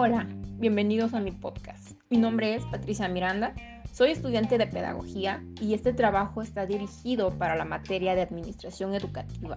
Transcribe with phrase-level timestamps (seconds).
[0.00, 0.28] Hola,
[0.60, 1.90] bienvenidos a mi podcast.
[2.08, 3.52] Mi nombre es Patricia Miranda,
[3.92, 9.56] soy estudiante de pedagogía y este trabajo está dirigido para la materia de administración educativa,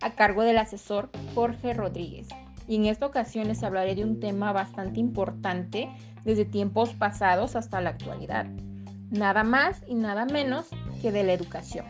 [0.00, 2.28] a cargo del asesor Jorge Rodríguez.
[2.66, 5.90] Y en esta ocasión les hablaré de un tema bastante importante
[6.24, 8.46] desde tiempos pasados hasta la actualidad.
[9.10, 10.64] Nada más y nada menos
[11.02, 11.84] que de la educación.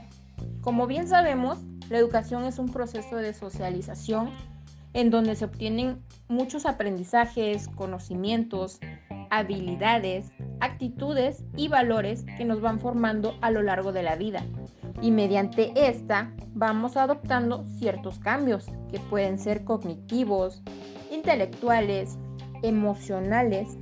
[0.63, 1.59] Como bien sabemos,
[1.91, 4.33] la educación es un proceso de socialización
[4.95, 8.81] en donde se obtienen muchos aprendizajes, conocimientos,
[9.31, 14.45] habilidades, actitudes y valores que nos van formando a lo largo de la vida.
[15.03, 20.63] Y mediante esta vamos adoptando ciertos cambios que pueden ser cognitivos,
[21.11, 22.17] intelectuales,
[22.63, 23.77] emocionales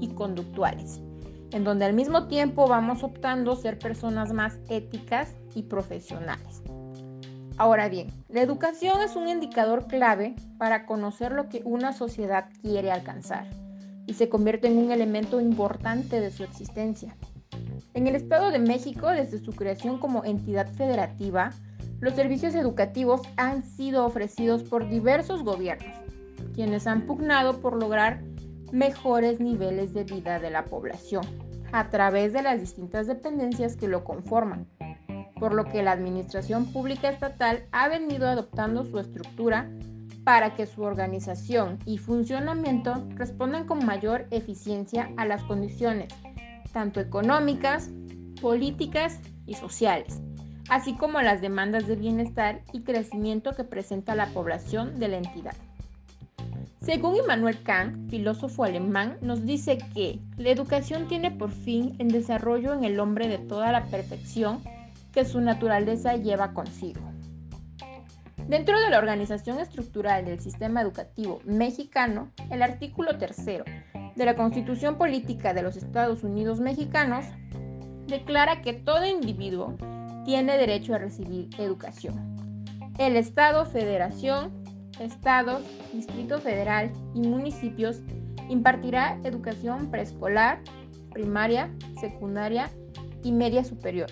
[0.00, 1.00] y conductuales,
[1.52, 6.62] en donde al mismo tiempo vamos optando ser personas más éticas y profesionales.
[7.56, 12.90] Ahora bien, la educación es un indicador clave para conocer lo que una sociedad quiere
[12.90, 13.46] alcanzar
[14.06, 17.16] y se convierte en un elemento importante de su existencia.
[17.94, 21.52] En el Estado de México, desde su creación como entidad federativa,
[22.00, 25.96] los servicios educativos han sido ofrecidos por diversos gobiernos,
[26.54, 28.20] quienes han pugnado por lograr
[28.72, 31.24] mejores niveles de vida de la población
[31.70, 34.66] a través de las distintas dependencias que lo conforman
[35.44, 39.68] por lo que la Administración Pública Estatal ha venido adoptando su estructura
[40.24, 46.08] para que su organización y funcionamiento respondan con mayor eficiencia a las condiciones,
[46.72, 47.90] tanto económicas,
[48.40, 50.22] políticas y sociales,
[50.70, 55.54] así como las demandas de bienestar y crecimiento que presenta la población de la entidad.
[56.80, 62.72] Según Immanuel Kant, filósofo alemán, nos dice que la educación tiene por fin el desarrollo
[62.72, 64.62] en el hombre de toda la perfección
[65.14, 67.00] que su naturaleza lleva consigo.
[68.48, 73.64] Dentro de la organización estructural del sistema educativo mexicano, el artículo tercero
[74.16, 77.24] de la Constitución Política de los Estados Unidos Mexicanos
[78.06, 79.76] declara que todo individuo
[80.24, 82.34] tiene derecho a recibir educación.
[82.98, 84.52] El Estado, Federación,
[85.00, 88.02] Estados, Distrito Federal y municipios
[88.48, 90.60] impartirá educación preescolar,
[91.12, 92.68] primaria, secundaria
[93.22, 94.10] y media superior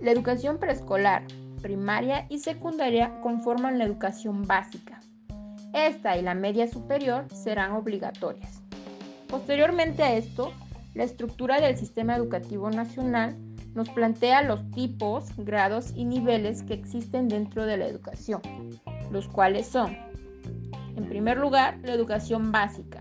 [0.00, 1.24] la educación preescolar,
[1.62, 5.00] primaria y secundaria conforman la educación básica.
[5.72, 8.62] Esta y la media superior serán obligatorias.
[9.28, 10.52] Posteriormente a esto,
[10.94, 13.36] la estructura del sistema educativo nacional
[13.74, 18.40] nos plantea los tipos, grados y niveles que existen dentro de la educación,
[19.10, 19.96] los cuales son,
[20.96, 23.00] en primer lugar, la educación básica.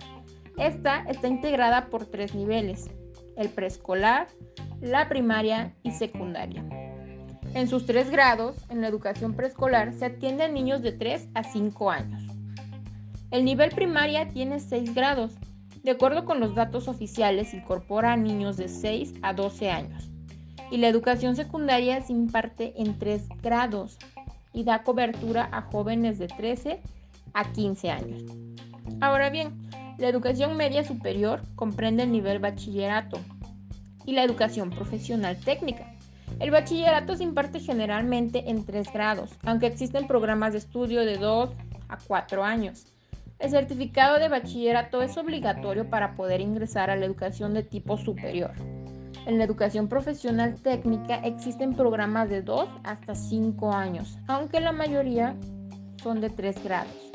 [0.58, 2.90] Esta está integrada por tres niveles,
[3.38, 4.28] el preescolar,
[4.82, 6.85] la primaria y secundaria.
[7.56, 11.46] En sus tres grados, en la educación preescolar, se atiende a niños de 3 a
[11.46, 12.22] 5 años.
[13.32, 15.38] El nivel primaria tiene 6 grados.
[15.82, 20.10] De acuerdo con los datos oficiales, incorpora a niños de 6 a 12 años.
[20.70, 23.98] Y la educación secundaria se imparte en 3 grados
[24.52, 26.82] y da cobertura a jóvenes de 13
[27.34, 28.24] a 15 años.
[29.00, 33.18] Ahora bien, la educación media superior comprende el nivel bachillerato
[34.06, 35.95] y la educación profesional técnica
[36.40, 41.50] el bachillerato se imparte generalmente en tres grados, aunque existen programas de estudio de 2
[41.88, 42.88] a 4 años.
[43.40, 48.52] El certificado de bachillerato es obligatorio para poder ingresar a la educación de tipo superior.
[49.26, 55.36] En la educación profesional técnica existen programas de 2 hasta 5 años, aunque la mayoría
[56.02, 57.12] son de 3 grados.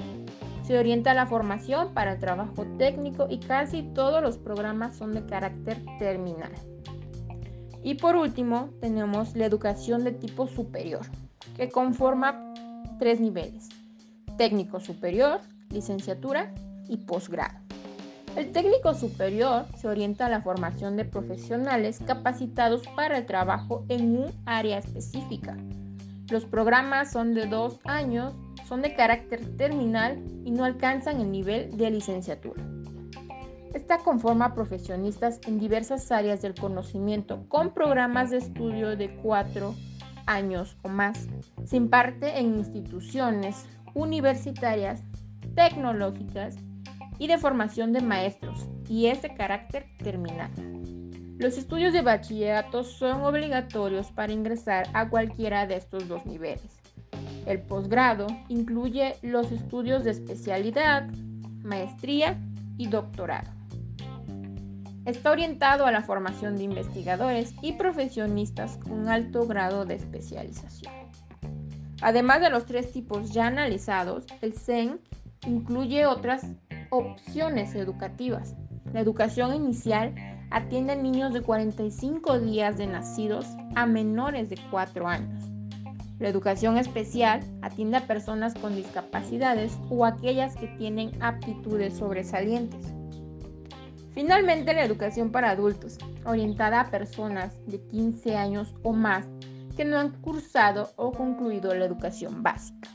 [0.63, 5.25] Se orienta la formación para el trabajo técnico y casi todos los programas son de
[5.27, 6.53] carácter terminal.
[7.83, 11.07] Y por último, tenemos la educación de tipo superior,
[11.57, 12.53] que conforma
[12.99, 13.69] tres niveles,
[14.37, 16.53] técnico superior, licenciatura
[16.89, 17.59] y posgrado.
[18.37, 24.19] El técnico superior se orienta a la formación de profesionales capacitados para el trabajo en
[24.19, 25.57] un área específica.
[26.31, 28.35] Los programas son de dos años,
[28.69, 32.63] son de carácter terminal y no alcanzan el nivel de licenciatura.
[33.75, 39.77] Esta conforma profesionistas en diversas áreas del conocimiento con programas de estudio de cuatro
[40.27, 41.29] años o más.
[41.65, 45.03] Se imparte en instituciones universitarias,
[45.55, 46.57] tecnológicas
[47.19, 50.51] y de formación de maestros y es de carácter terminal.
[51.39, 56.81] Los estudios de bachillerato son obligatorios para ingresar a cualquiera de estos dos niveles.
[57.47, 61.09] El posgrado incluye los estudios de especialidad,
[61.63, 62.37] maestría
[62.77, 63.60] y doctorado.
[65.11, 70.93] Está orientado a la formación de investigadores y profesionistas con alto grado de especialización.
[72.01, 75.01] Además de los tres tipos ya analizados, el CEN
[75.49, 76.47] incluye otras
[76.91, 78.55] opciones educativas.
[78.93, 80.15] La educación inicial
[80.51, 85.43] atiende a niños de 45 días de nacidos a menores de 4 años.
[86.21, 93.00] La educación especial atiende a personas con discapacidades o aquellas que tienen aptitudes sobresalientes.
[94.15, 99.27] Finalmente, la educación para adultos, orientada a personas de 15 años o más
[99.77, 102.91] que no han cursado o concluido la educación básica.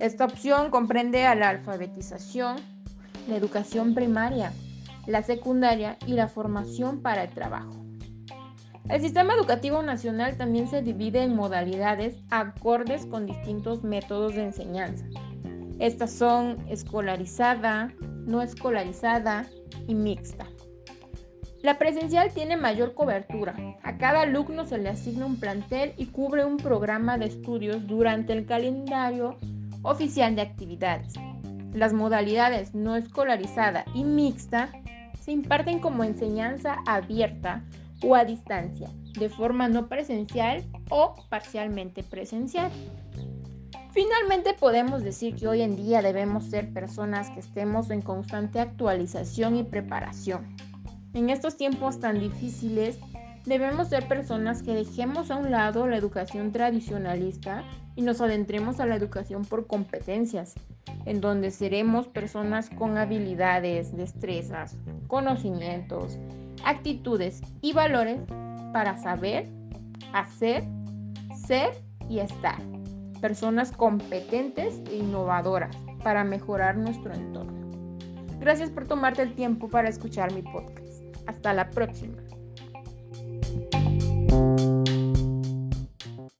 [0.00, 2.56] Esta opción comprende a la alfabetización,
[3.28, 4.52] la educación primaria,
[5.06, 7.84] la secundaria y la formación para el trabajo.
[8.88, 15.04] El sistema educativo nacional también se divide en modalidades acordes con distintos métodos de enseñanza.
[15.78, 17.92] Estas son escolarizada,
[18.30, 19.46] no escolarizada
[19.86, 20.46] y mixta.
[21.62, 23.54] La presencial tiene mayor cobertura.
[23.82, 28.32] A cada alumno se le asigna un plantel y cubre un programa de estudios durante
[28.32, 29.36] el calendario
[29.82, 31.12] oficial de actividades.
[31.74, 34.70] Las modalidades no escolarizada y mixta
[35.20, 37.62] se imparten como enseñanza abierta
[38.02, 38.88] o a distancia,
[39.18, 42.70] de forma no presencial o parcialmente presencial.
[43.92, 49.56] Finalmente podemos decir que hoy en día debemos ser personas que estemos en constante actualización
[49.56, 50.54] y preparación.
[51.12, 53.00] En estos tiempos tan difíciles,
[53.46, 57.64] debemos ser personas que dejemos a un lado la educación tradicionalista
[57.96, 60.54] y nos adentremos a la educación por competencias,
[61.04, 64.76] en donde seremos personas con habilidades, destrezas,
[65.08, 66.16] conocimientos,
[66.64, 68.20] actitudes y valores
[68.72, 69.48] para saber,
[70.12, 70.62] hacer,
[71.34, 71.70] ser
[72.08, 72.79] y estar
[73.20, 77.60] personas competentes e innovadoras para mejorar nuestro entorno.
[78.38, 81.02] Gracias por tomarte el tiempo para escuchar mi podcast.
[81.26, 82.16] Hasta la próxima.